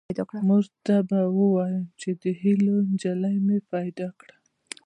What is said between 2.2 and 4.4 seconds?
د هیلو نجلۍ مې پیدا کړه